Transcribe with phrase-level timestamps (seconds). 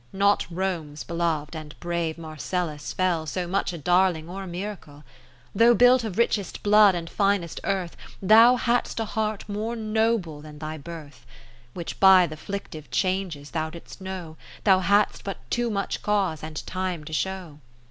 [0.11, 5.03] Not Rome's Belov'd, and brave Marcel) us, fell So much a darling or a miracle.
[5.53, 10.41] 20 Though built of richest blood and finest earth, Thou hadst a heart more noble
[10.41, 11.23] than thy birth;
[11.75, 16.65] Which by th' afflictive Changes thou didst know, Thou hadst but too much cause and
[16.65, 17.59] time to show.